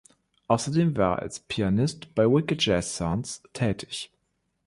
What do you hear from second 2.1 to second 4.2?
bei "Wicked Jazz Sounds" tätig.